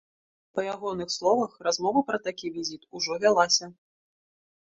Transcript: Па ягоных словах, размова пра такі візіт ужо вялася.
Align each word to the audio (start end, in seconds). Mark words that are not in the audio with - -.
Па 0.59 0.61
ягоных 0.75 1.09
словах, 1.15 1.51
размова 1.67 2.03
пра 2.09 2.17
такі 2.27 2.47
візіт 2.55 2.89
ужо 3.01 3.17
вялася. 3.27 3.65